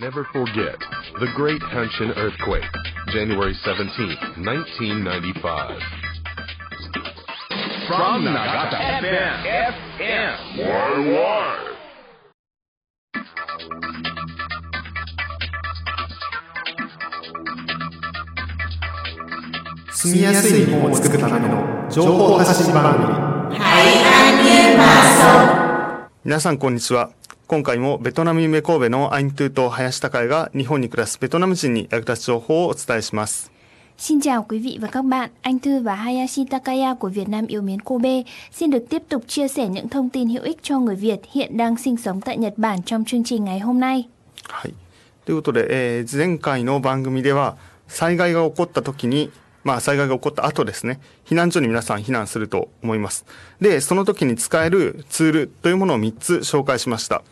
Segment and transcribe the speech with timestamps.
[0.00, 0.78] Never forget
[1.18, 2.62] the Great Hanshin Earthquake,
[3.08, 5.80] January 17, 1995.
[7.88, 9.42] From Nagata FM,
[9.98, 10.36] FM.
[10.58, 11.74] Why, why?
[19.90, 23.58] 住みやすい日本を作るための情報発信番組
[26.24, 27.10] 皆さんこんにちは
[27.52, 33.50] 今回もベトナム夢神戸のアイントゥと林孝也が日本に暮らすベトナム人に役立つ情報をお伝えします
[33.98, 37.46] Xin chào quý vị và các bạn, anh Thư và Hayashi Takaya của Việt Nam
[37.46, 40.78] yêu mến Kobe xin được tiếp tục chia sẻ những thông tin hữu ích cho
[40.78, 44.04] người Việt hiện đang sinh sống tại Nhật Bản trong chương trình ngày hôm nay.
[44.48, 44.74] はい
[45.24, 47.56] ということで、えー前回の番組では
[47.88, 49.30] 災害が起こった時に
[49.63, 53.25] まあ、災害が起こった後ですね、避難所に皆さん避難すると思います。
[53.61, 57.23] で、その時に使えるツールというものを3つ紹介しました。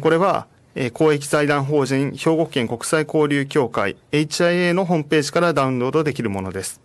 [0.00, 0.46] これは、
[0.92, 6.82] 公益財団法人兵庫県国際交流協会 HIA のホームページからダウンロードできるものです。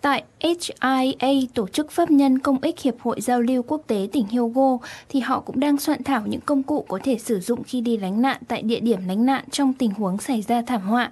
[0.00, 4.26] Tại HIA, Tổ chức Pháp nhân Công ích Hiệp hội Giao lưu Quốc tế tỉnh
[4.26, 7.80] Hyogo, thì họ cũng đang soạn thảo những công cụ có thể sử dụng khi
[7.80, 11.10] đi lánh nạn tại địa điểm lánh nạn trong tình huống xảy ra thảm họa.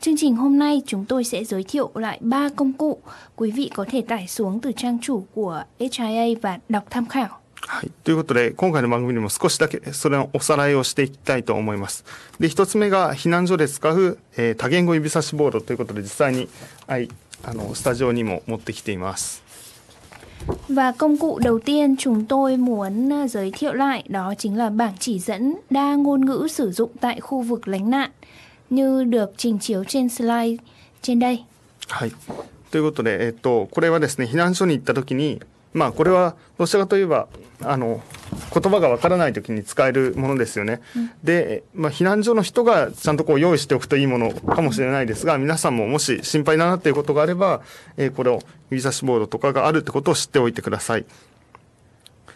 [0.00, 2.98] Chương trình hôm nay chúng tôi sẽ giới thiệu lại 3 công cụ.
[3.36, 7.40] Quý vị có thể tải xuống từ trang chủ của HIA và đọc tham khảo.
[7.66, 7.90] はい。
[8.04, 12.04] ということで、今回の番組でも少しだけそれのおさらいをしていきたいと思います。
[12.38, 16.48] で、一つ目が避難所で使う、えー多言語指差しボードということで、実際に、
[16.86, 17.08] はい、
[17.42, 19.42] あの、スタジオにも持ってきています。
[20.68, 24.70] Và công cụ đầu tiên chúng tôi muốn à, giới thiệu lại đó chính là
[24.70, 28.10] bảng chỉ dẫn đa ngôn ngữ sử dụng tại khu vực lánh nạn
[28.70, 30.56] như được trình chiếu trên slide
[31.02, 31.44] trên đây.
[31.88, 32.12] はい。
[32.70, 35.40] ということで、えっと、これはですね、避難所に行った時に、
[35.73, 37.27] まあ、これはどちらかといえば、
[37.61, 38.01] あの、
[38.53, 40.81] 言葉がわからない時に使えるものですよね。
[41.23, 47.61] で、まあ、避難所の人がちゃんとこう用意しておくといいものかもしれないですが、皆さんももし心配だなっていうことがあれば、
[47.97, 48.41] えーこれを
[48.71, 51.05] 指差しボードとかがあるってことを知っておいてください。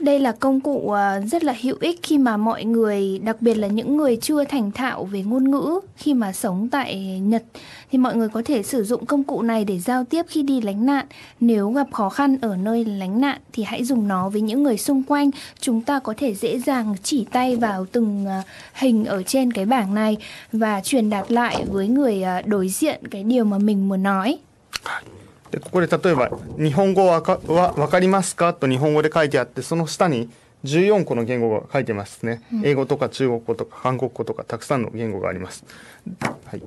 [0.04, 3.54] Đây là công cụ ờ, rất là hữu ích khi mà mọi người, đặc biệt
[3.54, 7.44] là những người chưa thành thạo về ngôn ngữ khi mà sống tại Nhật
[7.92, 10.62] thì mọi người có thể sử dụng công cụ này để giao tiếp khi đi
[10.62, 11.06] lánh nạn.
[11.40, 14.78] Nếu gặp khó khăn ở nơi lánh nạn thì hãy dùng nó với những người
[14.78, 15.32] xung quanh.
[15.60, 18.42] Chúng ta có thể dễ dàng chỉ tay vào từng ờ,
[18.74, 20.18] hình ở trên cái bảng này
[20.52, 24.38] và truyền đạt lại với người ờ, đối diện cái điều mà mình muốn nói.
[25.54, 30.30] でここで例えば「日本語はわかりますか?」と日本語で書いてあってその下に
[30.66, 35.66] 14個の言語が書いてますね、英語とか中国語とか韓国語とかたくさんの言語があります、
[36.46, 36.64] はい、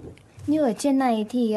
[0.48, 1.56] Như ở trên này thì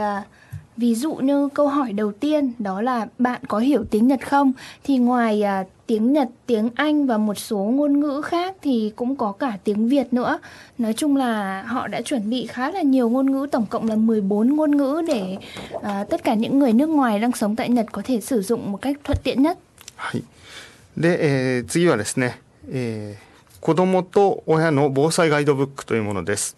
[0.78, 4.52] ví dụ như câu hỏi đầu tiên đó là bạn có hiểu tiếng Nhật không?
[4.84, 5.44] Thì ngoài
[5.89, 9.89] tiếng Nhật, tiếng Anh và một số ngôn ngữ khác thì cũng có cả tiếng
[9.89, 10.39] Việt nữa.
[10.79, 13.97] Nói chung là họ đã chuẩn bị khá là nhiều ngôn ngữ, tổng cộng là
[13.97, 15.37] 14 ngôn ngữ để
[15.83, 18.73] à, tất cả những người nước ngoài đang sống tại Nhật có thể sử dụng
[18.73, 19.59] một cách thuận tiện nhất.
[19.97, 20.25] はい、
[20.97, 26.55] で、えー次はですね、えー子供と親の防災ガイドブックというものです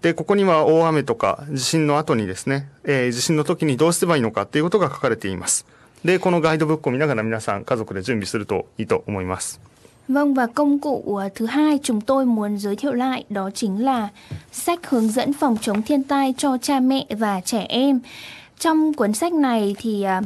[0.00, 5.66] でここには大雨とか地震の後にですね、えー地震の時にどうすればいいのかっていうことが書かれています
[6.04, 9.60] でこのガイドブックを見ながら皆さん家族で準備するといいと思います
[10.08, 13.84] Vâng và công cụ à, thứ hai chúng tôi muốn giới thiệu lại đó chính
[13.84, 14.08] là
[14.52, 18.00] sách hướng dẫn phòng chống thiên tai cho cha mẹ và trẻ em.
[18.58, 20.22] Trong cuốn sách này thì à,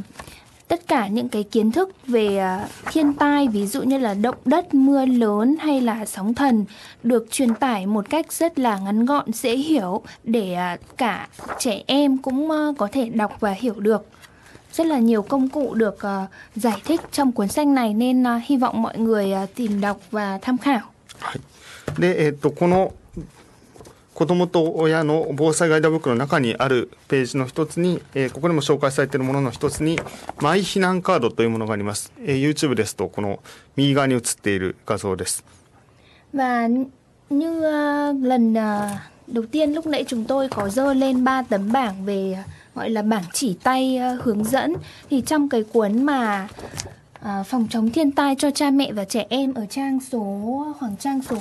[0.67, 4.35] tất cả những cái kiến thức về à, thiên tai ví dụ như là động
[4.45, 6.65] đất, mưa lớn hay là sóng thần
[7.03, 11.27] được truyền tải một cách rất là ngắn gọn, dễ hiểu để à, cả
[11.59, 14.05] trẻ em cũng à, có thể đọc và hiểu được
[14.73, 18.39] rất là nhiều công cụ được ờ, giải thích trong cuốn sách này nên ờ,
[18.45, 20.81] hy vọng mọi người ờ, tìm đọc và tham khảo.
[21.19, 21.33] は
[21.97, 22.93] い、で、えっとこの
[24.13, 29.99] 子どもと親の防災ガイドブックの中にあるページの一つに、えーここにも紹介されているものの一つに
[30.41, 33.39] マイ避難カードというものがあります、えー YouTube ですとこの
[33.75, 35.43] 右側に映っている画像です
[36.33, 36.85] Và n-
[37.29, 38.89] như ờ, lần ờ,
[39.27, 42.43] đầu tiên lúc nãy chúng tôi có dơ lên ba tấm bảng về ờ,
[42.74, 44.74] gọi là bảng chỉ tay ờ, hướng dẫn
[45.10, 46.48] thì trong cái cuốn mà
[47.20, 50.96] ờ, phòng chống thiên tai cho cha mẹ và trẻ em ở trang số khoảng
[50.96, 51.36] trang số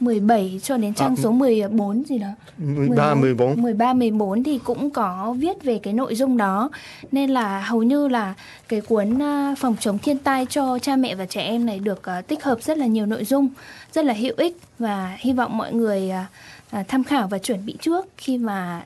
[0.00, 2.28] 17 cho đến trang À, số 14 gì đó.
[2.58, 6.70] 13 14 13 14 thì cũng có viết về cái nội dung đó
[7.12, 8.34] nên là hầu như là
[8.68, 12.02] cái cuốn à, phòng chống thiên tai cho cha mẹ và trẻ em này được
[12.28, 13.48] tích hợp rất là nhiều nội dung
[13.92, 16.10] rất là hữu ích và hy vọng mọi người
[16.88, 18.82] tham khảo và chuẩn bị trước khi mà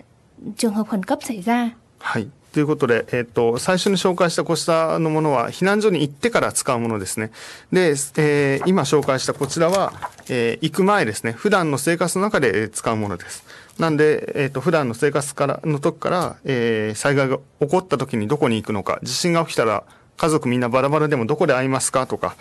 [0.57, 1.71] trường hợp khẩn cấp xảy ra.
[1.99, 2.29] はい。
[2.53, 7.31] ということで、えっ、と、最初に紹介したこうしたのものは避難所に行ってから使うものですね。
[7.71, 9.93] で、えー、今紹介したこちらは、
[10.29, 11.33] えー、行く前ですね。
[11.33, 13.45] 普段の生活の中で使うものです。
[13.79, 19.85] なんで、えっ、と、普段の生活からの時から、え、災害が起こった時にどこに行くのか、地震が起きたら
[20.17, 22.35] 家族みんなバラバラでもどこで会いますかとか、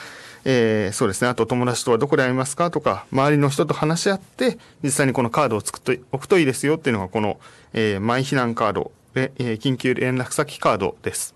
[0.45, 7.39] え、そうですね、あと友達とはどこで会いますかとか、周りの人と話し合って、実際にこのカードを作っておくといいですよっていうのが、この、
[7.74, 11.35] え、マイ避難カード緊急連絡先カードです。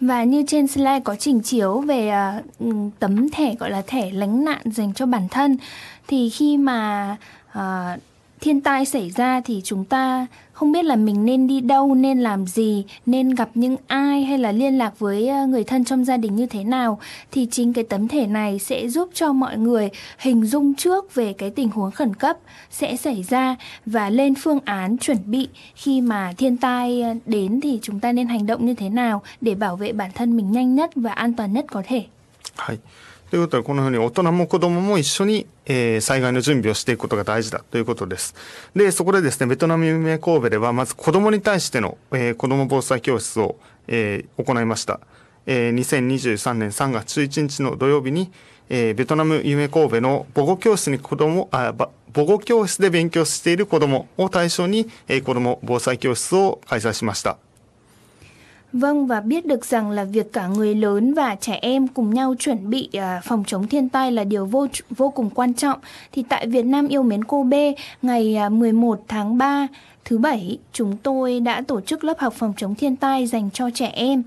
[0.00, 2.12] Và như trên slide có trình chiếu về
[2.60, 5.56] uh, tấm thẻ gọi là thẻ lánh nạn dành cho bản thân
[6.06, 7.16] thì khi mà
[7.58, 8.00] uh,
[8.40, 12.19] thiên tai xảy ra thì chúng ta không biết là mình nên đi đâu, nên
[12.19, 16.05] làm gì, nên gặp những ai hay là liên lạc với ờ, người thân trong
[16.05, 16.99] gia đình như thế nào
[17.31, 21.33] thì chính cái tấm thẻ này sẽ giúp cho mọi người hình dung trước về
[21.33, 22.37] cái tình huống khẩn cấp
[22.71, 23.55] sẽ xảy ra
[23.85, 28.11] và lên phương án chuẩn bị khi mà thiên tai ờ, đến thì chúng ta
[28.11, 31.11] nên hành động như thế nào để bảo vệ bản thân mình nhanh nhất và
[31.11, 32.03] an toàn nhất có thể.
[32.55, 32.79] はい。
[33.33, 38.35] ということで、このように大人も子供も一緒に、えー、災害の準備をしていくことが大事だということです。
[38.75, 43.55] で、そこでですね、ベトナム夢神戸では、まず子供に対しての、えー、子供防災教室を、
[43.87, 44.99] えー、行いました。
[45.47, 48.31] えー、2023年3月11日の土曜日に、
[48.69, 51.73] えー、ベトナム夢神戸の母語教室に子供、あ、
[52.13, 57.39] 母語教室で勉強している子供を対象に、えー、子供防災教室を開催しました。
[58.72, 62.70] Vâng và biết được rằng là việc cả người lớn và trẻ em cùng nhau chuẩn
[62.70, 65.78] bị uh, phòng chống thiên tai là điều vô vô cùng quan trọng.
[66.12, 67.54] Thì tại Việt Nam yêu mến cô B
[68.02, 69.66] ngày uh, à, 11 tháng 3
[70.04, 73.70] thứ bảy chúng tôi đã tổ chức lớp học phòng chống thiên tai dành cho
[73.74, 74.22] trẻ em.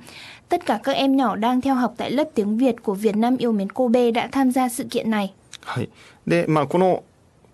[0.49, 3.37] Tất cả các em nhỏ đang theo học tại lớp tiếng Việt của Việt Nam
[3.37, 5.33] yêu mến cô B đã tham gia sự kiện này.
[5.65, 5.89] はい。
[6.27, 7.03] で、まあこの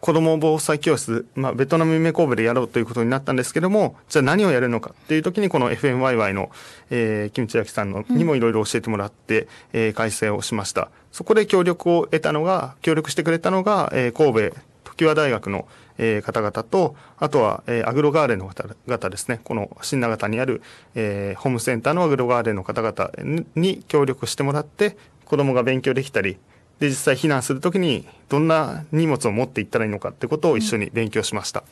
[0.03, 6.51] 子ども防災教室、まあ、ベトナム夢神戸でやろうということになったんですけども、じゃあ何をやるのかっていう時に、この FMYY の、
[6.91, 10.91] えー、キムチヤキさんのにもいろいろ教えてもらって、うん、えー、改正をしました。
[11.13, 14.57] そこで協力を得たのが、協力してくれたのが、えー、神戸
[14.97, 15.69] 常盤大学の、
[15.99, 20.63] えー、方々と、あとは、えー、アグロガーデンの方々ですね、この新長田にある、
[20.97, 23.13] えー、ホームセンターのアグロガーデンの方々
[23.55, 24.97] に協力してもらって、
[25.27, 26.39] 子供が勉強できたり、
[26.82, 31.64] で実際避難するときにどんな荷物を持っていったらいいのかってことを一緒に勉強しました。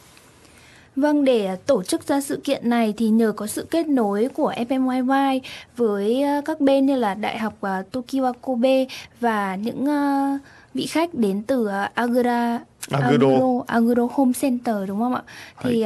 [0.98, 4.54] Vâng, để tổ chức ra sự kiện này thì nhờ có sự kết nối của
[4.70, 5.40] FMYY
[5.78, 7.54] với các bên như là Đại học
[7.92, 8.86] Tokyo Kobe
[9.20, 9.88] và những
[10.74, 15.24] vị khách đến từ Agora Agro, Agro, Agro Home Center đúng không ạ?
[15.64, 15.86] Thì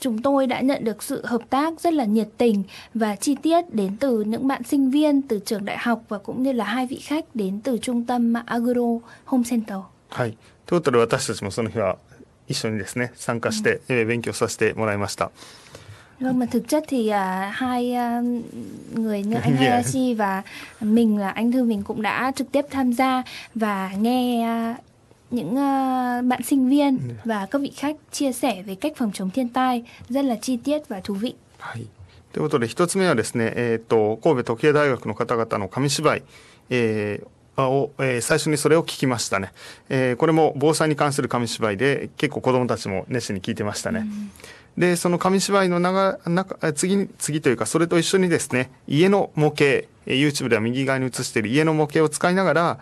[0.00, 2.62] chúng tôi đã nhận được sự hợp tác rất là nhiệt tình
[2.94, 6.42] và chi tiết đến từ những bạn sinh viên từ trường đại học và cũng
[6.42, 9.78] như là hai vị khách đến từ trung tâm Agro Home Center.
[10.08, 10.36] はい。
[10.66, 11.96] ということで私たちもその日は
[12.48, 15.30] 一緒にですね参加して、うん、勉強させてもらいました。
[16.20, 17.14] Vâng, mà thực chất thì uh,
[17.52, 18.24] hai uh,
[18.98, 20.42] người như anh Hayashi và
[20.80, 23.22] mình là anh Thư mình cũng đã trực tiếp tham gia
[23.54, 24.76] và nghe uh,
[25.31, 29.29] những uh, bạn sinh viên và các vị khách chia sẻ về cách phòng chống
[29.29, 31.35] thiên tai rất là chi tiết và thú vị.
[31.59, 31.87] はい。
[32.31, 36.23] ということで一つ目はですね、えっ、ー、と神戸時計大学の方々の紙芝居、
[36.69, 39.51] えー、を、えー、最初にそれを聞きましたね、
[39.89, 43.99] えー、これも防災に関する紙芝居で結構子どもたちも熱心に聞いてましたね。
[43.99, 44.31] うん
[44.79, 52.79] で、その紙芝居の長、中、次に、次というか、それと一緒にですね、家の模型、YouTube では右側に映している家の模型を使いながら、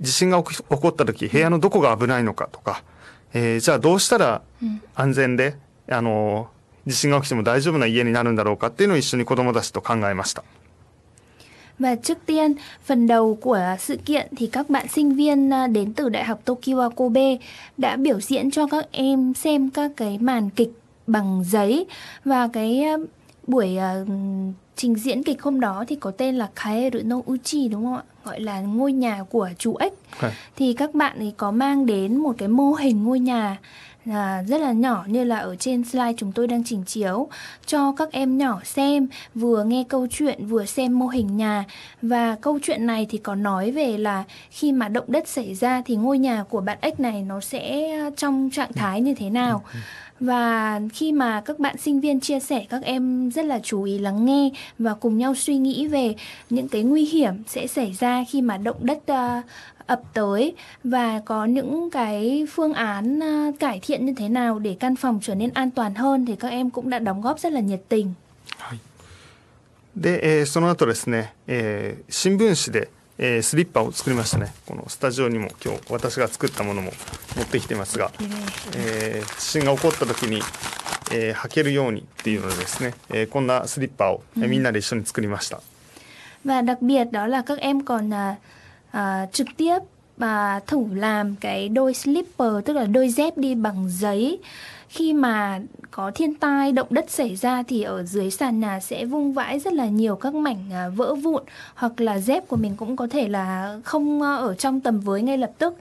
[0.00, 2.82] 地震が起こった時部屋のどこが危ないのかとか、
[3.34, 4.42] えー、じゃあどうしたら
[4.94, 5.56] 安全で、
[5.88, 6.48] うん、あの
[6.86, 10.42] 地震が起きても大丈夫な家になるんだろうかっていうのを一緒に子どもたちと考えました。
[11.78, 16.08] Và trước tiên, phần đầu của sự kiện thì các bạn sinh viên à, đến từ
[16.08, 17.36] Đại học Tokyo Kobe
[17.78, 20.70] đã biểu diễn cho các em xem các cái màn kịch
[21.06, 21.86] bằng giấy
[22.24, 22.96] và cái à,
[23.47, 24.07] buổi uh,
[24.75, 28.03] trình diễn kịch hôm đó thì có tên là Kaeru no Uchi đúng không ạ?
[28.23, 29.93] Gọi là ngôi nhà của chú ếch.
[30.11, 30.31] Okay.
[30.55, 33.57] Thì các bạn ấy có mang đến một cái mô hình ngôi nhà
[34.11, 37.27] à, rất là nhỏ như là ở trên slide chúng tôi đang trình chiếu
[37.65, 41.63] cho các em nhỏ xem vừa nghe câu chuyện vừa xem mô hình nhà
[42.01, 45.81] và câu chuyện này thì có nói về là khi mà động đất xảy ra
[45.85, 49.63] thì ngôi nhà của bạn ếch này nó sẽ trong trạng thái như thế nào.
[50.20, 53.60] Ừ, ừ và khi mà các bạn sinh viên chia sẻ các em rất là
[53.62, 56.14] chú ý lắng nghe và cùng nhau suy nghĩ về
[56.50, 59.44] những cái nguy hiểm sẽ xảy ra khi mà động đất uh,
[59.86, 64.76] ập tới và có những cái phương án uh, cải thiện như thế nào để
[64.80, 67.52] căn phòng trở nên an toàn hơn thì các em cũng đã đóng góp rất
[67.52, 68.14] là nhiệt tình.
[69.94, 76.91] で、えー、その後ですね、えー、新聞紙で えー、スリッパを作りましたねこのスタジオにも今日私が作ったものも
[77.35, 78.11] 持ってきてますが、
[78.75, 80.41] えー、地震が起こった時に
[81.11, 85.61] えー履けるようにっていうのでですね、えーこんなスリッパを、えーみんなで一緒に作りました。
[86.43, 88.09] Và đặc biệt đó là các em còn
[88.91, 89.79] à, trực tiếp
[90.19, 94.39] à, thử làm cái đôi slipper tức là đôi dép đi bằng giấy.
[94.88, 99.04] Khi mà có thiên tai động đất xảy ra thì ở dưới sàn nhà sẽ
[99.04, 101.42] vung vãi rất là nhiều các mảnh à, vỡ vụn
[101.74, 105.22] hoặc là dép của mình cũng có thể là không à, ở trong tầm với
[105.22, 105.74] ngay lập tức.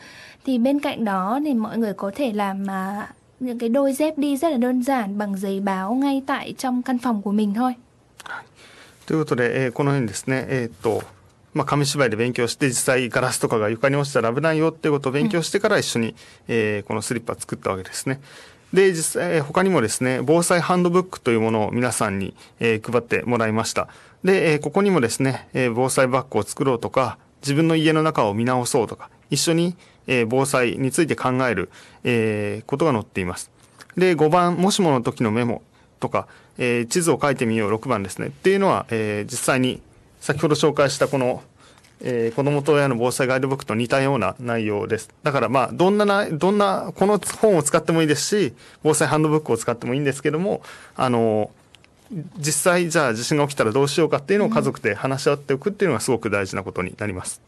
[0.45, 4.17] Thì bên cạnh đó thì mọi người có thể làm à, những cái đôi dép
[4.17, 7.53] đi rất là đơn giản bằng giấy báo ngay tại trong căn phòng của mình
[7.53, 7.73] thôi.
[9.07, 11.03] ということで、えーこのようにですね、えーっと、
[11.53, 16.15] まあ、紙芝居で勉強して、実際ガラスとかが床に落ちたら危ないよっていうことを勉強してから一緒に、
[16.47, 18.21] えーこのスリッパ作ったわけですね。
[18.76, 23.88] で、実際、他にもですね、防災ハンドブックというものを皆さんに、え配ってもらいました。
[24.22, 31.70] で、えここにもですね、え防災バッグを作ろうとか、自分の家の中を見直そうとか、一緒に、え防災について考える、
[32.04, 33.50] えことが載っています。
[33.96, 35.62] で、5番、もしもの時のメモ
[35.98, 36.26] とか、
[36.58, 38.26] え地図を書いてみよう6番ですね。
[38.26, 39.80] っていうのは、え実際に
[40.20, 41.42] 先ほど紹介したこの、
[42.00, 45.10] えー子供と親の防災ガイドブックと似たような内容です。
[45.22, 50.62] だからまあ、どんなな、どんな、この本を使ってもいいですし、防災ハンドブックを使ってもいいんですけども、
[50.94, 51.50] あの、
[52.38, 57.40] 実際じゃあ地震が起きたらどうしようかっていうのを家族で話し合っておくっていうのがすごく大事なことになります。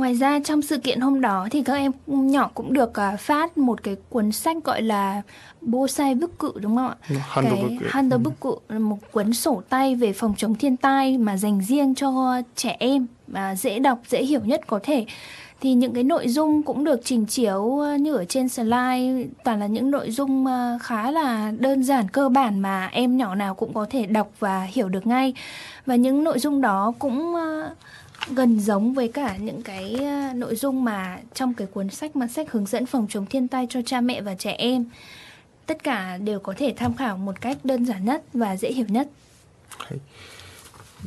[0.00, 3.58] Ngoài ra trong sự kiện hôm đó thì các em nhỏ cũng được à, phát
[3.58, 5.22] một cái cuốn sách gọi là
[5.60, 6.96] Bosai bức cự đúng không ạ?
[7.28, 7.70] Handbook.
[7.80, 11.94] Cái Handbook là một cuốn sổ tay về phòng chống thiên tai mà dành riêng
[11.94, 15.06] cho trẻ em và dễ đọc, dễ hiểu nhất có thể.
[15.60, 19.60] Thì những cái nội dung cũng được trình chiếu à, như ở trên slide toàn
[19.60, 23.54] là những nội dung à, khá là đơn giản cơ bản mà em nhỏ nào
[23.54, 25.34] cũng có thể đọc và hiểu được ngay.
[25.86, 27.34] Và những nội dung đó cũng
[28.35, 32.27] gần giống với cả những cái à, nội dung mà trong cái cuốn sách mà
[32.27, 34.85] sách hướng dẫn phòng chống thiên tai cho cha mẹ và trẻ em
[35.65, 38.85] tất cả đều có thể tham khảo một cách đơn giản nhất và dễ hiểu
[38.89, 39.07] nhất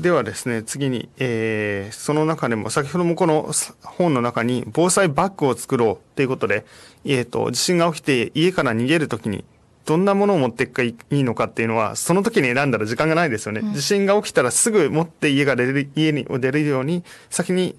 [0.00, 3.50] ではですね、次に、えーその中でも、先ほどもこの
[3.82, 6.64] 本の中に、防災バッグを作ろうということで、
[7.04, 9.44] えっ、と、地震が起きて家から逃げるときに、
[9.84, 13.62] どんなものを持っていくかいいのかっていうのは、その時に選んだら時間がないですよね。
[13.74, 17.74] 地震が起きたらすぐ持って家が出る、家に出れるように、先に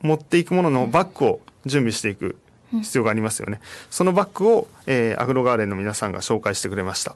[0.00, 2.36] 持っていくもののバッグを準備していく
[2.72, 3.60] 必要がありますよね。
[3.90, 7.14] そのバッグを、えーアグロガーデンの皆さんが紹介してくれました。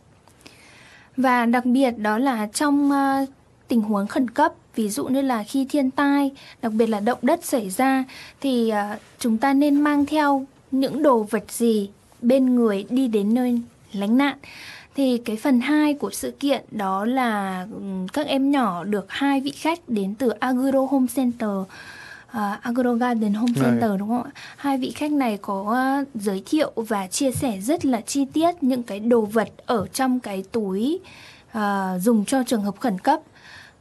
[1.16, 3.26] và đặc biệt đó là trong à,
[3.68, 6.30] tình huống khẩn cấp ví dụ như là khi thiên tai
[6.62, 8.04] đặc biệt là động đất xảy ra
[8.40, 11.90] thì à, chúng ta nên mang theo những đồ vật gì
[12.22, 13.60] bên người đi đến nơi
[13.91, 14.37] lánh nạn
[14.95, 19.41] thì cái phần 2 của sự kiện đó là ừm, các em nhỏ được hai
[19.41, 21.49] vị khách đến từ Agro Home Center
[22.31, 23.53] à, Agro Garden Home.
[23.55, 24.31] Center đúng không ạ?
[24.57, 28.63] Hai vị khách này có à, giới thiệu và chia sẻ rất là chi tiết
[28.63, 30.99] những cái đồ vật ở trong cái túi
[31.51, 33.19] à, dùng cho trường hợp khẩn cấp.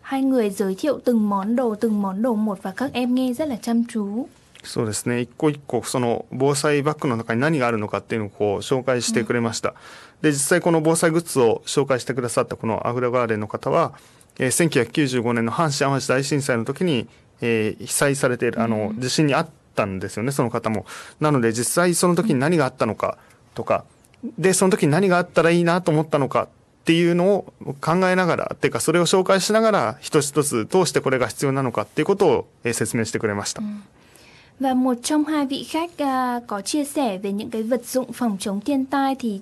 [0.00, 3.33] Hai người giới thiệu từng món đồ từng món đồ một và các em nghe
[3.33, 4.27] rất là chăm chú.
[4.65, 5.21] そうですね。
[5.21, 9.75] 一個一個その防災バッグの中に何があるのかっていうのをこう紹介してくれました、
[10.21, 13.93] で実際この防災グッズを紹介してくださったこのアグラガーデンの方は、
[14.38, 17.09] えー1995年の阪神・淡路大震災の時に、
[17.41, 20.87] えー被災されているあの地震にあったんですよねその方も。
[21.21, 23.17] なので実際その時に何があったのか
[23.55, 23.85] とか
[24.38, 26.49] でその時に何があったらいいなと思ったのかっ
[26.85, 33.62] ていうのを考え na がらっていうかそれを紹介しながら一つ一つどうしてこれが必要なのかっていうことを、えー説明してくれました、
[34.61, 38.37] Và một trong hai vị khách uh, có chia sẻ về những cái vật dụng phòng
[38.41, 39.41] chống thiên tai thì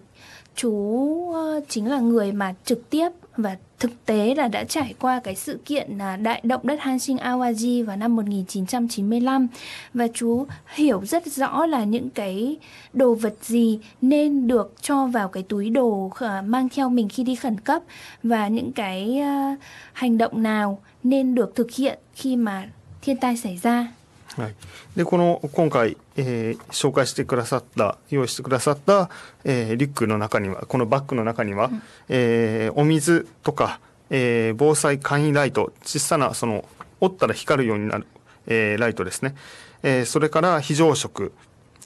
[0.55, 5.21] chú uh, chính là người mà trực tiếp và thực tế là đã trải qua
[5.21, 9.47] cái sự kiện là đại động đất Hanshin Awaji vào năm 1995
[9.95, 12.57] và chú hiểu rất rõ là những cái
[12.93, 17.23] đồ vật gì nên được cho vào cái túi đồ ờ, mang theo mình khi
[17.23, 17.83] đi khẩn cấp
[18.23, 19.55] và những cái ờ,
[19.93, 22.69] hành động nào nên được thực hiện khi mà
[23.03, 23.93] thiên tai xảy ra.
[24.37, 24.55] はい、
[24.97, 29.09] でこの今回、えー紹介してくださった用意してくださった、
[29.45, 31.71] えーリュックの中にはこのバッグの中には、
[32.09, 36.69] えーお水とか、えー防災簡易ライト小さなその
[37.01, 38.07] 折ったら光るようになる、
[38.47, 39.35] えーライトですね、
[39.83, 41.33] えーそれから非常食、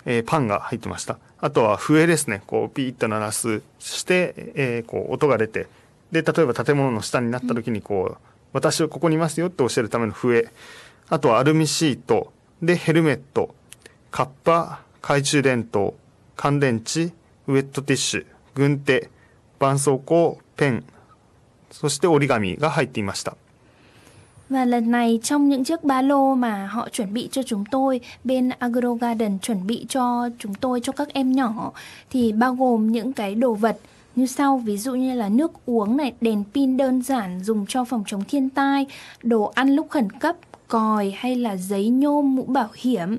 [0.05, 1.19] えーパンが入ってました。
[1.39, 2.43] あとは笛ですね。
[2.47, 5.69] こうピーッと鳴らすして、えーこう音が出て
[6.11, 8.19] で例えば建物の下になった時にこう、
[8.53, 10.49] 私はここにいますよって教えるための笛。
[11.09, 13.54] あとはアルミシートでヘルメット
[14.12, 15.94] カッパ懐中電灯
[16.36, 17.14] 乾電池
[17.48, 18.26] ウェットティッシュ
[18.56, 19.10] 軍手
[19.60, 20.84] 絆創膏ペン
[21.72, 23.36] そして折り紙が入っていました
[24.50, 28.02] Và lần này trong những chiếc ba lô mà họ chuẩn bị cho chúng tôi,
[28.24, 31.72] bên Agro Garden chuẩn bị cho chúng tôi, cho các em nhỏ
[32.10, 33.78] thì bao gồm những cái đồ vật
[34.16, 37.86] như sau ví dụ như là nước uống này đèn pin đơn giản dùng cho
[37.86, 38.86] phòng chống thiên tai
[39.24, 40.36] đồ ăn lúc khẩn cấp
[40.70, 43.18] còi hay là giấy nhôm mũ bảo hiểm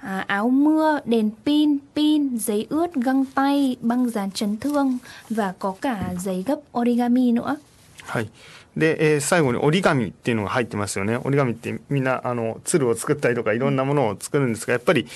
[0.00, 4.98] à, áo mưa đèn pin pin giấy ướt găng tay băng dán chấn thương
[5.30, 7.56] và có cả giấy gấp origami nữa
[8.04, 8.30] はい。
[8.76, 11.16] で、えー最後に折り紙っていうのが入ってますよね。
[11.16, 15.06] 折り紙ってみんな、あの、鶴を作ったりとかいろんなものを作るんですが、やっぱり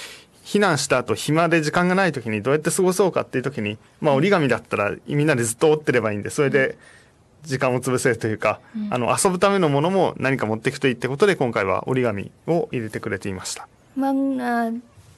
[0.45, 6.77] 避難した後暇で時間がない時にどうやって過ごそうかっていう時に、まあ折り紙だったらみんなでずっと折ってればいいんで、それで
[7.44, 13.68] 時間を潰せるというか、あの、遊ぶためのものも何か持っていくといいってことで、今回は折り紙を入れてくれていました。
[13.98, 14.72] Vâng, à,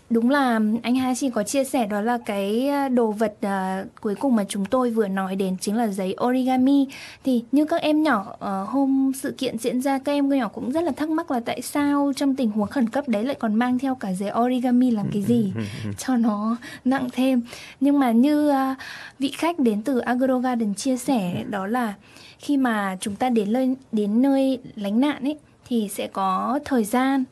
[0.09, 4.15] đúng là anh Hashi có chia sẻ đó là cái à, đồ vật à, cuối
[4.15, 6.87] cùng mà chúng tôi vừa nói đến chính là giấy origami.
[7.23, 10.71] Thì như các em nhỏ ờ, hôm sự kiện diễn ra các em nhỏ cũng
[10.71, 13.55] rất là thắc mắc là tại sao trong tình huống khẩn cấp đấy lại còn
[13.55, 15.53] mang theo cả giấy origami làm cái gì
[15.97, 17.41] cho nó nặng thêm.
[17.79, 18.75] Nhưng mà như à,
[19.19, 21.93] vị khách đến từ Agro Garden chia sẻ đó là
[22.39, 25.37] khi mà chúng ta đến nơi đến nơi lánh nạn ấy
[25.67, 27.23] thì sẽ có thời gian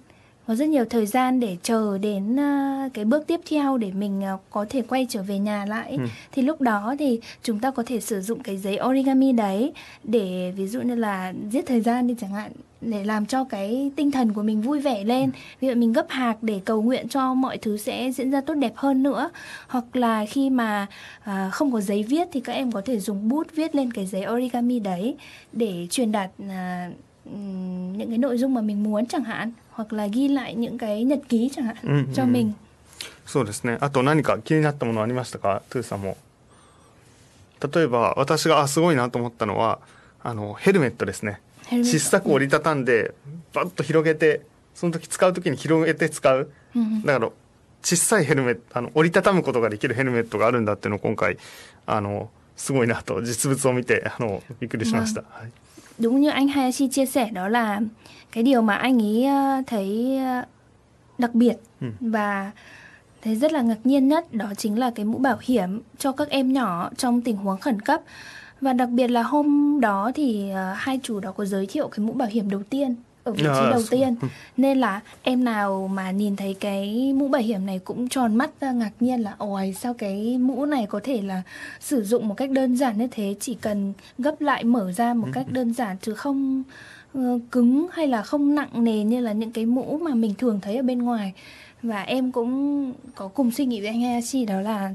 [0.48, 4.24] có rất nhiều thời gian để chờ đến à, cái bước tiếp theo để mình
[4.24, 5.98] à, có thể quay trở về nhà lại.
[6.32, 9.74] Thì lúc đó thì chúng ta có thể sử dụng cái giấy origami đấy
[10.04, 12.52] để ví dụ như là giết thời gian đi chẳng hạn
[12.82, 15.32] để làm cho cái tinh thần của mình vui vẻ lên.
[15.62, 18.54] Ví dụ mình gấp hạc để cầu nguyện cho mọi thứ sẽ diễn ra tốt
[18.54, 19.30] đẹp hơn nữa.
[19.68, 20.88] Hoặc là khi mà
[21.24, 24.06] à, không có giấy viết thì các em có thể dùng bút viết lên cái
[24.06, 25.16] giấy origami đấy
[25.52, 26.90] để truyền đạt à,
[27.98, 31.04] những cái nội dung mà mình muốn chẳng hạn hoặc là ghi lại những cái
[31.04, 32.28] nhật ký chẳng hạn Ừ, cho ừ.
[32.28, 32.52] mình
[33.26, 33.78] そうですね。
[33.82, 36.16] あと何か気になったものありましたかトゥーさんも。
[37.74, 39.80] 例えば私があすごいなと思ったのは
[40.24, 41.42] あのヘルメットですね。
[41.70, 43.14] 小さく折りたたんで
[43.54, 44.42] バッと広げて
[44.76, 46.50] その時使う時に広げて使う。
[47.06, 47.30] だから
[47.84, 51.38] 小さいヘルメットあの折りたたむことができるヘルメットがあるんだっていうのを今回
[51.86, 55.24] あのすごいなと実物を見てあのびっくりしました。
[55.30, 55.52] はい
[55.98, 57.80] đúng như anh Hayashi chia sẻ đó là
[58.32, 60.44] cái điều mà anh ấy ờ, thấy ờ,
[61.18, 61.88] đặc biệt Ừ.
[62.00, 62.52] và
[63.22, 66.30] thấy rất là ngạc nhiên nhất đó chính là cái mũ bảo hiểm cho các
[66.30, 68.02] em nhỏ trong tình huống khẩn cấp
[68.62, 72.06] và đặc biệt là hôm đó thì ờ, hai chủ đó có giới thiệu cái
[72.06, 72.96] mũ bảo hiểm đầu tiên
[73.28, 74.16] ở vị trí À, đầu tiên.
[74.58, 78.50] nên là em nào mà nhìn thấy cái mũ bảo hiểm này cũng tròn mắt
[78.62, 81.42] ra ngạc nhiên là ôi sao cái mũ này có thể là
[81.80, 83.36] sử dụng một cách đơn giản như thế?
[83.40, 86.64] Chỉ cần gấp lại mở ra một cách đơn giản chứ không
[87.14, 90.60] ờ, cứng hay là không nặng nề như là những cái mũ mà mình thường
[90.62, 91.34] thấy ở bên ngoài.
[91.84, 94.94] Và em cũng có cùng suy nghĩ với anh Hayashi đó là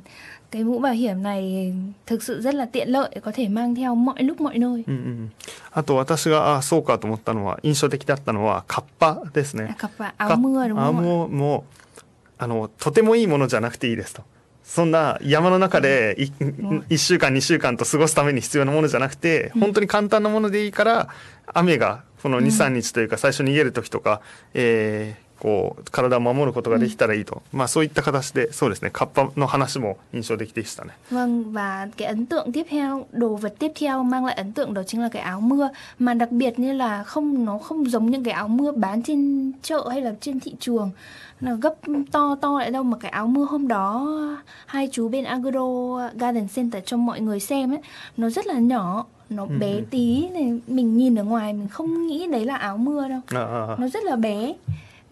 [0.53, 1.73] cái mũ bảo hiểm này
[2.07, 5.31] thực sự rất là tiện lợi có thể mang theo mọi lúc mọi nơi うんうんうん
[5.75, 9.75] あと私があそうかと思ったのは印象的だったのはカッパですね。
[9.79, 11.03] cặp và áo mưa đúng あ không ạ?
[11.03, 11.65] もうも
[11.99, 12.01] う
[12.39, 14.23] あのとてもいいものじゃなくていいですと。
[14.63, 21.09] そんな山の中でいん1週間2週間と過ごすために必要なものじゃなくて本当に簡単なものでいいから
[21.47, 24.21] 雨がこの23日というか最初逃げる時とか、
[24.55, 30.98] えーこう体を守ることができたらいいと、まあそういった形でそうですねカッパの話も印象的でしたね。
[31.12, 34.74] Vâng và cái ấn tượng tiếp theo, đồ vật tiếp theo mang lại ấn tượng
[34.74, 38.12] đó chính là cái áo mưa mà đặc biệt như là không nó không giống
[38.12, 40.92] những cái áo mưa bán trên chợ hay là trên thị trường
[41.40, 41.76] là gấp
[42.12, 44.18] to to lại đâu mà cái áo mưa hôm đó
[44.66, 47.80] hai chú bên Agro Garden Center cho mọi người xem ấy
[48.18, 52.28] nó rất là nhỏ nó bé tí này mình nhìn ở ngoài mình không nghĩ
[52.32, 54.54] đấy là áo mưa đâu ああ nó rất là bé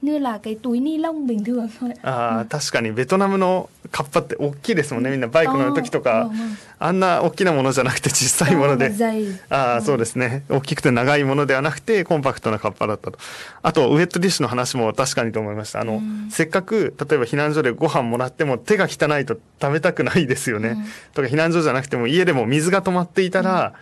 [0.03, 1.91] Như là cái túi ni lông bình thường thôi.
[2.03, 5.11] あー確かにベトナムのカッパって大きいですもんね。
[5.11, 6.31] みんなバイク乗る時とか。
[6.83, 8.93] あんな大きなものじゃなくて小さいもので。
[9.51, 10.45] ああそうですね。
[10.49, 13.19] 大きくて長いものではなくてコンパクトなカッパだったと。
[13.63, 15.81] あとウェットティッシュの話も確かにと思いました。
[15.81, 20.77] あの、せっかく例えば避難所でご飯もらっても手が汚いと食べたくないですよね、
[21.13, 23.75] とか避難所じゃなくても家でも水が止まっていたら、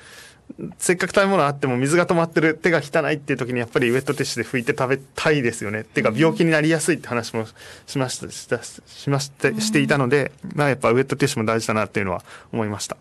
[0.79, 5.81] せっかく食べ物あっても水が止まってる手が汚いっていう時にやっぱりウェットティッシュで拭いて食べたいですよね。
[5.81, 7.47] っていうか病気になりやすいって話も
[7.87, 8.31] しました
[8.61, 12.97] しましてしていたので、まあやっぱウェットティッシュも大事だなっていうのは思いました。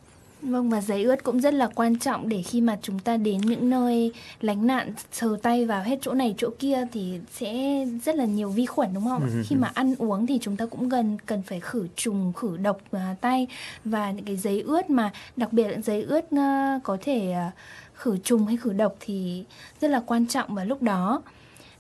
[0.47, 3.41] Vâng và giấy ướt cũng rất là quan trọng để khi mà chúng ta đến
[3.41, 8.15] những nơi lánh nạn sờ tay vào hết chỗ này chỗ kia thì sẽ rất
[8.15, 9.23] là nhiều vi khuẩn đúng không?
[9.23, 9.29] ạ?
[9.47, 12.81] Khi mà ăn uống thì chúng ta cũng cần cần phải khử trùng, khử độc
[12.91, 13.47] à, tay
[13.85, 17.51] và những cái giấy ướt mà đặc biệt là giấy ướt à, có thể à,
[17.93, 19.43] khử trùng hay khử độc thì
[19.81, 21.21] rất là quan trọng vào lúc đó.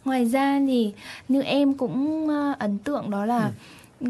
[0.05, 0.93] Ngoài ra thì
[1.27, 3.51] như em cũng à, ấn tượng đó là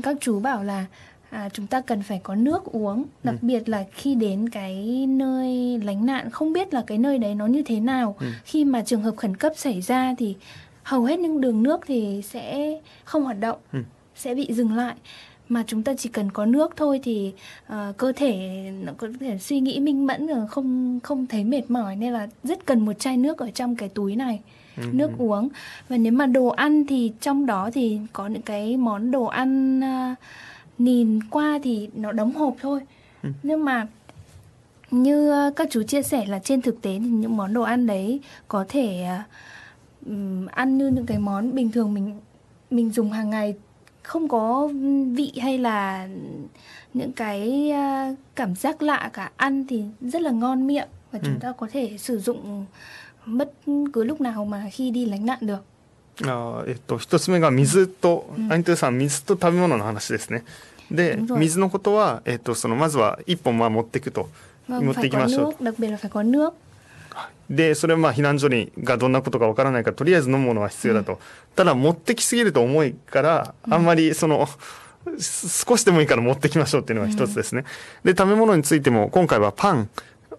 [0.04, 0.86] các chú bảo là
[1.30, 5.78] à, chúng ta cần phải có nước uống đặc biệt là khi đến cái nơi
[5.84, 8.16] lánh nạn không biết là cái nơi đấy nó như thế nào.
[8.44, 10.36] Khi mà trường hợp khẩn cấp xảy ra thì
[10.84, 12.72] hầu hết những đường nước thì sẽ
[13.04, 13.80] không hoạt động Ừ.
[14.16, 14.96] sẽ bị dừng lại.
[15.50, 17.34] Mà chúng ta chỉ cần có nước thôi thì
[17.74, 18.50] uh, cơ thể
[18.84, 22.28] nó có thể suy nghĩ minh mẫn rồi không không thấy mệt mỏi nên là
[22.44, 24.40] rất cần một chai nước ở trong cái túi này.
[24.78, 24.84] Ừ.
[24.92, 25.50] nước uống.
[25.90, 29.80] Và nếu mà đồ ăn thì trong đó thì có những cái món đồ ăn
[29.80, 30.18] uh,
[30.78, 32.80] nhìn qua thì nó đóng hộp thôi
[33.24, 33.30] ừ.
[33.44, 33.88] nhưng mà
[34.92, 37.88] như uh, các chú chia sẻ là trên thực tế thì những món đồ ăn
[37.88, 39.08] đấy có thể
[40.06, 42.20] uh, ăn như những cái món bình thường mình
[42.72, 43.56] mình dùng hàng ngày
[44.04, 44.70] không có
[45.16, 46.08] vị hay là
[46.94, 47.72] những cái
[48.36, 51.40] cảm giác lạ cả ăn thì rất là ngon miệng và chúng ừ.
[51.42, 52.66] ta có thể sử dụng
[53.26, 53.54] bất
[53.94, 55.66] cứ lúc nào mà khi đi lánh nạn được.
[56.26, 60.44] あえっと、一つ目が水と、うん、アイントゥさん、水と食べ物の話ですね。
[60.90, 64.30] で、水のことは、えっと、その、まずは一本、まあ、持っていくと。
[64.68, 65.56] 持っていきましょう。
[67.50, 71.20] でそれはまあ避難所にがどんなことかわからないからとりあえず飲むものは必要だと、うん、
[71.56, 74.48] ただ持ってきすぎると重いからあんまりその、
[75.06, 77.64] うん、少しでもいいから持ってきましょうっていうのが一つですね、
[78.04, 79.90] うん、で食べ物についても今回はパン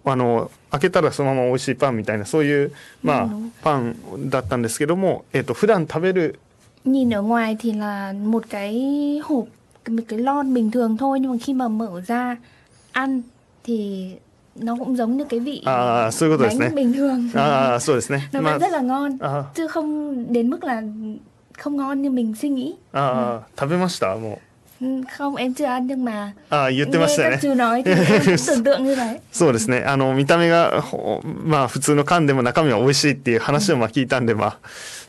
[0.08, 2.72] あの開けたらそのまま美味しいパンみたいなそういう
[3.04, 3.30] まあ、
[3.62, 6.40] パンだったんですけども、えっ、ー、と普段食べる
[6.86, 9.46] Nhìn ở ngoài thì là một cái hộp
[9.88, 12.38] một cái lon bình thường thôi nhưng mà khi mà mở ra
[12.92, 13.22] ăn
[13.64, 14.10] thì
[14.56, 16.10] nó cũng giống như cái vị à,
[16.40, 17.80] bánh bình thường à,
[18.32, 19.44] nó vẫn rất là ngon à.
[19.56, 20.82] chứ không đến mức là
[21.58, 23.40] không ngon như mình suy nghĩ à, ừ.
[23.58, 24.40] 食べましたもう
[25.19, 27.31] Không em chưa ăn nhưng mà あ言ってましたね。
[27.31, 29.21] các chú nói thì em tưởng tượng như thế.
[29.33, 29.85] そうですね。
[29.87, 30.85] あの見た目が
[31.23, 34.59] まあ普通の缶でも中身は美味しいっていう話をまあ聞いたんでまあ。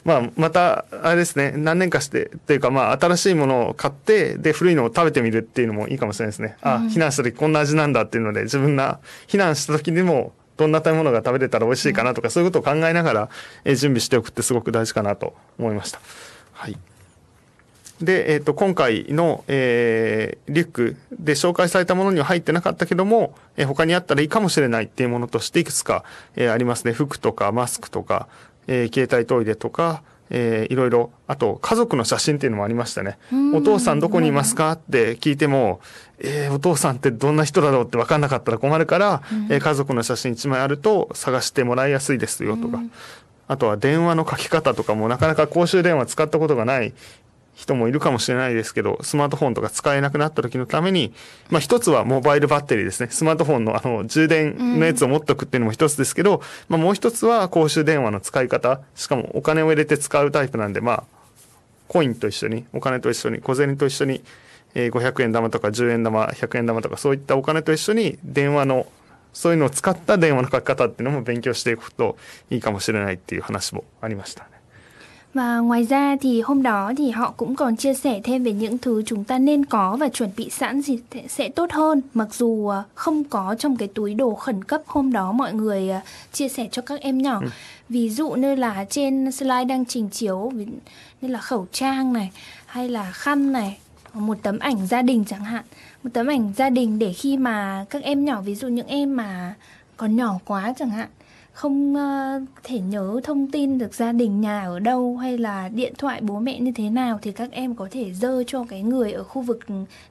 [0.06, 6.56] まあ、また、あれですね、何年かして、っていうか、まあ、新しいものを買って、で、古いのを食べてみるっていうのもいいかもしれないですね。
[6.62, 13.30] あ、避難した時こんな味なんだっていうので、自分が避難した時にも、どんな食べ物が食べれたら美味しいかなとか、そういうことを考えながら、
[13.66, 16.00] え準備しておくってすごく大事かなと思いました。
[16.54, 16.78] はい。
[18.02, 26.04] で、えっ、ー、と、今回の、えー、リュックで紹介されたものには入ってなかったけども、えー、他にあったらいいかもしれないっていうものとしていくつか、
[26.36, 26.94] えー、ありますね。
[26.94, 28.28] 服とかマスクとか、
[28.68, 33.18] えー、携帯トイレとか、えー、いろいろ、あと家族の写真っていうのもありましたね。
[33.54, 35.82] お父さんどこにいますかって聞いても、
[36.20, 42.80] えー、お父さんってどんな人だろうって分かんなかったら困るから、えー、家族の写真1枚あると探してもらいやすいですよとか、
[43.48, 46.94] あとは電話の書き方とかもなかなか公衆電話使ったことがない
[47.60, 51.14] 人もいるかもしれないですけど、スマートフォンとか使えなくなった時のために、
[51.50, 53.10] まあ一つはモバイルバッテリーですね。
[53.12, 58.80] スマートフォンのあの充電のやつを持っとくっていうのも一つですけど、うん、まあもう一つは公衆電話の使い方。
[58.96, 61.04] しかもお金を入れて使うタイプなんで、まあ、
[61.90, 64.22] コインと一緒に、お金と一緒に、小銭と一緒に、
[64.76, 68.86] え、500円玉とか10円玉、100円玉とかそういったお金と一緒に電話の
[69.34, 72.18] そういうのを使った電話の書き方っていうのも勉強していくと
[72.50, 74.59] いいかもしれないっていう話もありましたね。
[75.34, 79.04] Và ngoài ra thì hôm đó thì họ cũng còn chia sẻ thêm về những thứ
[79.06, 82.02] chúng ta nên có và chuẩn bị sẵn thì sẽ tốt hơn.
[82.14, 85.90] Mặc dù à, không có trong cái túi đồ khẩn cấp hôm đó mọi người
[85.90, 86.02] à,
[86.34, 87.40] chia sẻ cho các em nhỏ.
[87.42, 87.48] Ừ.
[87.90, 90.52] Ví dụ như là trên slide đang trình chiếu
[91.22, 92.32] như là khẩu trang này
[92.66, 93.78] hay là khăn này,
[94.14, 95.64] một tấm ảnh gia đình chẳng hạn.
[96.04, 99.16] Một tấm ảnh gia đình để khi mà các em nhỏ ví dụ những em
[99.16, 99.54] mà
[99.98, 101.08] còn nhỏ quá chẳng hạn
[101.54, 105.94] không uh, thể nhớ thông tin được gia đình nhà ở đâu hay là điện
[105.98, 109.12] thoại bố mẹ như thế nào thì các em có thể dơ cho cái người
[109.12, 109.60] ở khu vực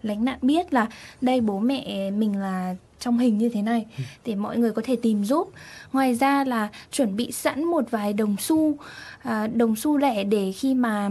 [0.03, 0.87] lánh nạn biết là
[1.21, 4.05] đây bố mẹ mình là trong hình như thế này ừ.
[4.25, 5.53] để mọi người có thể tìm giúp
[5.93, 8.75] ngoài ra là chuẩn bị sẵn một vài đồng xu
[9.23, 11.11] à, đồng xu lẻ để khi mà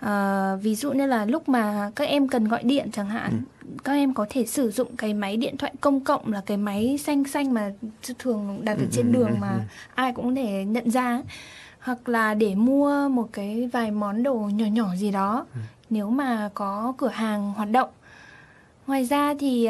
[0.00, 3.66] à, ví dụ như là lúc mà các em cần gọi điện chẳng hạn ừ.
[3.84, 6.98] các em có thể sử dụng cái máy điện thoại công cộng là cái máy
[6.98, 7.72] xanh xanh mà
[8.18, 11.22] thường đặt ở trên ừ, ừ, đường ừ, mà ai cũng thể nhận ra
[11.80, 15.46] hoặc là để mua một cái vài món đồ nhỏ nhỏ gì đó
[15.90, 17.88] nếu mà có cửa hàng hoạt động.
[18.86, 19.68] Ngoài ra thì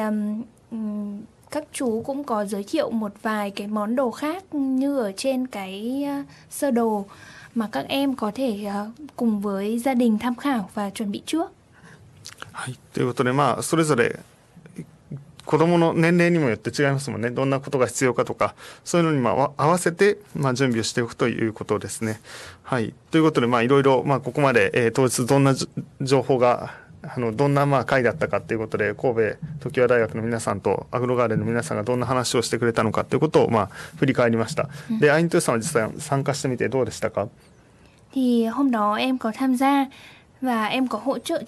[0.71, 5.13] um, các chú cũng có giới thiệu một vài cái món đồ khác như ở
[5.17, 7.05] trên cái uh, sơ đồ
[7.55, 8.71] mà các em có thể
[9.17, 11.53] cùng với gia đình tham khảo và chuẩn bị trước.
[12.53, 14.21] はい、ということでまあそれぞれ
[15.47, 17.31] 子どもの年齢にもよって違いますもんね。
[17.31, 22.21] どんなことが必要かとかそういうのにまあ合わせて、まあ、準備をしておくということですね。
[22.63, 25.55] はい、ということでまあいろいろ、まあ、ここまで、えー、当日どんな
[26.01, 29.21] 情報があのどんなまあ会だったかということで神戸
[29.71, 34.69] 常盤大学の皆さんとアグロガーデンの皆さんがどんな話をしてくれたのかということをまあ振り返りました。
[35.01, 37.29] でアイントゥさん実際参加してみてどうでしたか
[38.13, 39.87] ？thì hôm đó em có tham gia
[40.41, 41.39] và em có hỗ ゃ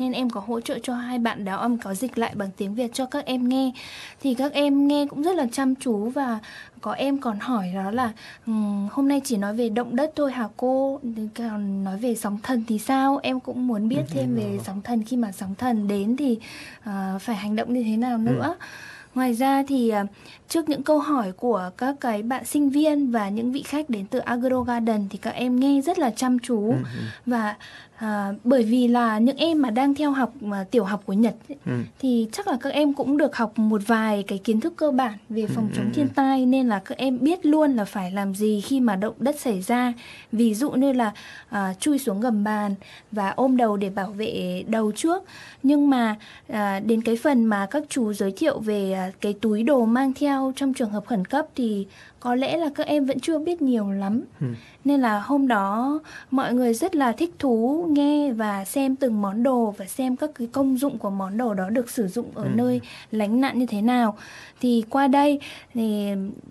[0.00, 2.74] nên em có hỗ trợ cho hai bạn đó em có dịch lại bằng tiếng
[2.74, 3.72] Việt cho các em nghe
[4.20, 6.38] thì các em nghe cũng rất là chăm chú và
[6.80, 8.12] có em còn hỏi đó là
[8.46, 11.00] um, hôm nay chỉ nói về động đất thôi hả cô
[11.34, 15.04] còn nói về sóng thần thì sao em cũng muốn biết thêm về sóng thần
[15.04, 16.38] khi mà sóng thần đến thì
[16.78, 18.66] uh, phải hành động như thế nào nữa ừ.
[19.14, 20.10] Ngoài ra thì uh,
[20.48, 24.06] trước những câu hỏi của các cái bạn sinh viên và những vị khách đến
[24.10, 26.76] từ Agro Garden thì các em nghe rất là chăm chú ừ.
[26.76, 27.00] ừ.
[27.26, 27.56] và
[28.00, 31.34] À, bởi vì là những em mà đang theo học mà tiểu học của Nhật
[31.48, 31.72] ấy, ừ.
[31.98, 35.12] thì chắc là các em cũng được học một vài cái kiến thức cơ bản
[35.28, 35.74] về phòng ừ.
[35.76, 36.12] chống ừ, thiên ừ.
[36.14, 39.40] tai nên là các em biết luôn là phải làm gì khi mà động đất
[39.40, 39.92] xảy ra
[40.32, 41.12] ví dụ như là
[41.48, 42.74] à, chui xuống gầm bàn
[43.12, 45.22] và ôm đầu để bảo vệ đầu trước
[45.62, 46.16] nhưng mà
[46.48, 50.12] à, đến cái phần mà các chú giới thiệu về à, cái túi đồ mang
[50.12, 51.86] theo trong trường hợp khẩn cấp thì
[52.20, 54.46] có lẽ là các em vẫn chưa biết nhiều lắm ừ.
[54.84, 59.42] nên là hôm đó mọi người rất là thích thú nghe và xem từng món
[59.42, 62.42] đồ và xem các cái công dụng của món đồ đó được sử dụng ở
[62.42, 62.48] ừ.
[62.54, 62.80] nơi
[63.10, 64.16] lánh nạn như thế nào
[64.60, 65.40] thì qua đây
[65.74, 66.08] thì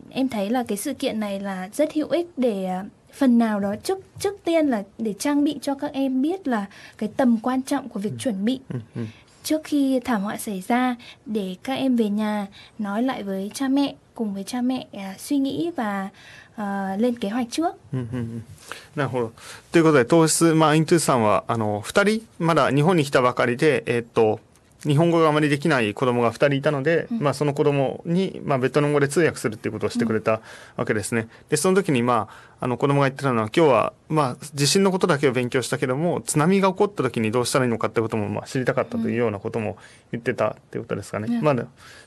[0.09, 3.59] em thấy là cái sự kiện này là rất hữu ích để à, phần nào
[3.59, 6.65] đó trước trước tiên là để trang bị cho các em biết là
[6.97, 8.17] cái tầm quan trọng của việc ừ.
[8.19, 8.59] chuẩn bị
[8.95, 9.01] ừ
[9.43, 12.47] trước khi thảm họa xảy ra để các em về nhà
[12.79, 16.09] nói lại với cha mẹ cùng với cha mẹ uh, suy nghĩ và
[16.61, 17.75] uh, lên kế hoạch trước.
[18.95, 19.31] なるほど。
[19.71, 24.39] ということで、当日、まあ、イントゥさんは、あの、二人、まだ日本に来たばかりで、えっ、ー、と、
[24.85, 30.41] 日本語があまりできない子供が2人いたので、うん、まあ、その子供にまあベトナム語で通訳するっていうことをしてくれた
[30.77, 31.27] わけですね。
[31.49, 39.77] でその時に、まあ、あの子供が言ってたのは今日は、まあ、地震のことだけを勉強したけども津波が起こった時にどうしたらいいのかってこともまあ知りたかったというようなことも
[40.11, 41.27] 言ってたっていうことですかね。
[41.37, 41.55] うん、まあ、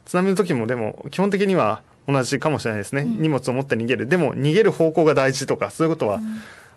[0.07, 3.05] 津波の時もでも基本的には同じかもしれないですね。
[3.05, 4.07] 荷物を持って逃げる。
[4.07, 6.21] でも逃げる方向が大事とかそういうことは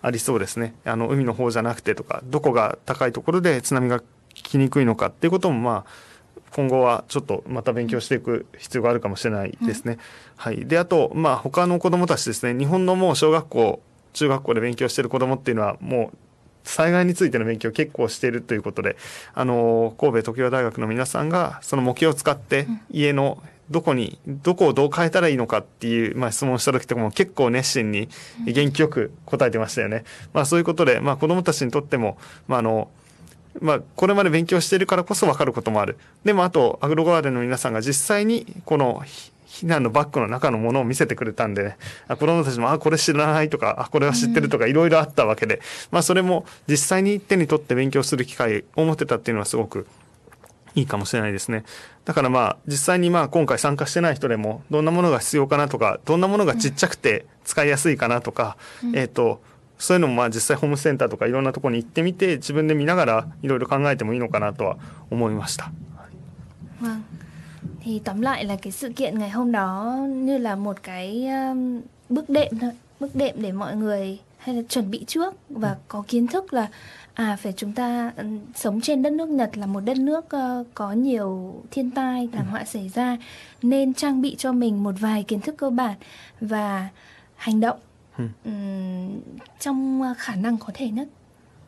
[0.02, 0.76] ありそうですね。
[0.86, 4.04] あの海の方じゃなくてとかどこが高いところで津波が
[4.44, 6.06] きにくいのかっていうこともまあ
[6.52, 9.94] 今後はちょっとまた勉強していく必要があるかもしれないですね。
[9.94, 10.00] うん、
[10.38, 10.66] はい。
[10.66, 13.82] で、あと、まあ他の子供たちですね、日本のもう小学校、
[14.14, 16.18] 中学校で勉強している子供っていうのはもう
[16.64, 18.96] 災害についての勉強を結構しているということで、
[19.34, 28.10] あの、神戸常盤大学の皆さんがその模型を使って家のどこに、どこをどう変えたらいいのかっていう、まあ、質問した時とかも結構熱心に
[28.46, 30.04] 元気よく答えてましたよね。
[30.34, 32.18] まあそういうことで、まあ子供たちにとっても、
[32.48, 32.90] まああの、
[33.62, 35.98] まあ、これまで勉強しているからこそ分かることもある。
[36.24, 39.02] でも、あと、アグロガーデンの皆さんが実際に、この、
[39.48, 41.78] 避難のバッグの中のものを見せてくれたんでね、
[42.10, 49.88] あ子供たちも、あ、これ知らないとか、あ、これは知ってるとか、いろいろあったわけで、まあ、それも実際に手に取って勉強する機会を持ってたっていうのはすごく
[50.76, 51.64] いいかもしれないですね。
[52.04, 58.58] だからまあ、実際にまあ、今回参加してない人でも、どんなものが必要かなとか、どんなものがちっちゃくて使いやすいかなとか、
[58.94, 59.42] えっ、と、
[59.79, 64.77] そういうのもまあ実際ホームセンターとかいろんなところに行ってみて自分で見ながらいろいろ考えてもいいのかなとは
[65.11, 65.71] 思いました。
[66.81, 67.03] Vâng.
[67.81, 71.81] Thì tóm lại là cái sự kiện ngày hôm đó như là một cái um,
[72.09, 75.75] bước đệm thôi, bước đệm để mọi người hay là chuẩn bị trước và ừ.
[75.89, 76.69] có kiến thức là
[77.15, 80.67] à phải chúng ta um, sống trên đất nước Nhật là một đất nước uh,
[80.75, 82.51] có nhiều thiên tai thảm ừ.
[82.51, 83.17] họa xảy ra
[83.63, 85.95] nên trang bị cho mình một vài kiến thức cơ bản
[86.41, 86.89] và
[87.37, 87.79] hành động
[88.20, 91.08] うん、trong khả năng có thể nhất.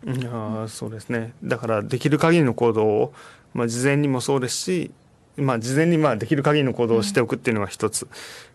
[0.05, 3.13] あそうですねだからできる限りの行動を、
[3.53, 4.91] まあ、事前にもそうですし、
[5.36, 8.10] まあ、事前にまあできる限りの行動をしておくっていうのが一つ、うん、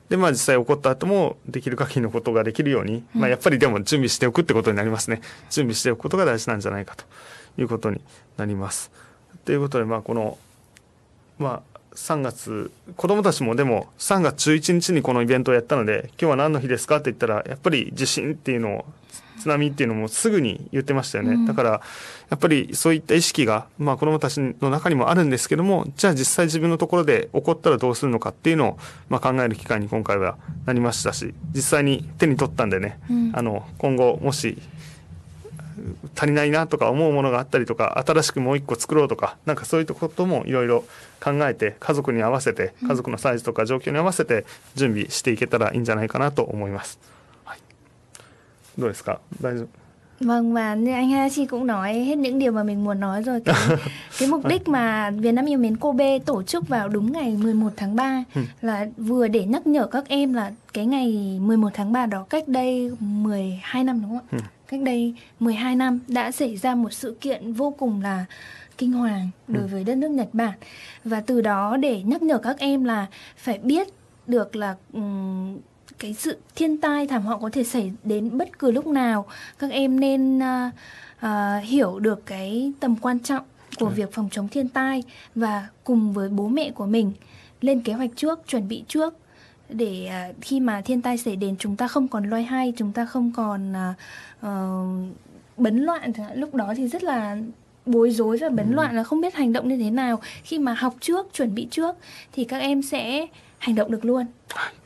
[0.09, 6.61] でまあ実際起こった後もできる限りのことができるように、うん、まあ、やっぱりでも準備しておくってことになりますね準備しておくことが大事なん。
[6.61, 7.05] じゃないかと
[7.59, 8.01] いうことに
[8.37, 8.93] なります。
[9.45, 10.39] ということでまあこの
[11.39, 18.85] まあ3月子供たちもでも3月11日にこのイベントをやったので今日は何の日ですかって言ったらやっぱり地震っていうのを
[19.39, 21.71] 津波っていうのもすぐに言ってましたよね、うん、だから
[22.31, 28.79] やっぱりそういった意識が、まあ、子どもたちの中にもあるんですけどもじゃあ実際自分のところで起こったらどうするのかっていうのを、
[29.09, 34.59] まあ、考える機会に今回はなりましたし実際に手に取ったんでね、うん、あの今後もし
[36.23, 40.85] 足りないなとか思うものがあったりとか新しくもう一個作ろうとかなんかそういうこともいろいろ
[41.21, 44.45] 考えて家族に合わせて家族のサイズとか状況に合わせて
[44.77, 47.01] 準備していけたらいいんじゃないかなと思います。
[47.45, 47.59] はい、
[48.79, 49.69] どうですか大丈夫
[50.21, 53.41] Vâng và như anh Hayashi cũng nói hết những điều mà mình muốn nói rồi
[53.41, 53.55] cái,
[54.19, 57.73] cái mục đích mà Việt Nam yêu mến Kobe tổ chức vào đúng ngày 11
[57.77, 58.43] tháng 3 ừ.
[58.61, 62.49] là vừa để nhắc nhở các em là cái ngày 11 tháng 3 đó cách
[62.49, 64.49] đây 12 năm đúng không ạ?
[64.73, 64.77] Ừ.
[64.77, 68.25] Cách đây 12 năm đã xảy ra một sự kiện vô cùng là
[68.79, 69.69] kinh hoàng đối ừ.
[69.73, 70.59] với đất nước Nhật Bản
[71.05, 73.07] và từ đó để nhắc nhở các em là
[73.37, 73.89] phải biết
[74.27, 75.59] được là um,
[75.99, 79.27] cái sự thiên tai thảm họa có thể xảy đến bất cứ lúc nào
[79.59, 80.73] các em nên uh,
[81.27, 83.45] uh, hiểu được cái tầm quan trọng
[83.79, 85.03] của việc phòng chống thiên tai
[85.35, 87.13] và cùng với bố mẹ của mình
[87.61, 89.15] lên kế hoạch trước, chuẩn bị trước
[89.72, 92.92] để uh, khi mà thiên tai xảy đến chúng ta không còn loay hay, chúng
[92.92, 93.96] ta không còn uh,
[94.46, 95.18] uh,
[95.58, 97.38] bấn loạn lúc đó thì rất là
[97.86, 100.74] bối rối và bấn loạn là không biết hành động như thế nào khi mà
[100.74, 101.96] học trước chuẩn bị trước
[102.34, 103.28] thì các em sẽ
[103.60, 104.26] hành động được luôn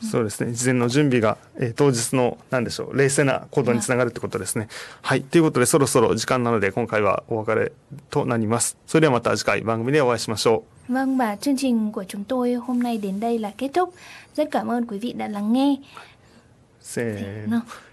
[0.01, 4.67] そうですね事前の準備が、えー、当日の何でしょう冷静な行動につながるってことですね。
[5.01, 7.71] はいということでそろそろ時間なので今回はお別れ
[8.09, 8.77] となります。
[8.87, 10.74] それではまた次回番組でお会いしましょう。
[10.88, 13.94] Vâng và chương trình của chúng tôi hôm nay đến đây là kết thúc.
[14.36, 15.76] Rất cảm ơn quý vị đã lắng nghe.
[16.82, 17.16] Xin,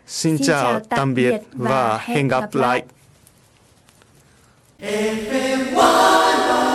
[0.07, 2.83] Xin chào tạm biệt và hẹn gặp lại.
[4.79, 6.72] FM